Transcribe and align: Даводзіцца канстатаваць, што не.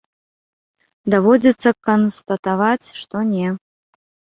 Даводзіцца 1.15 1.75
канстатаваць, 1.91 2.87
што 3.05 3.17
не. 3.33 3.57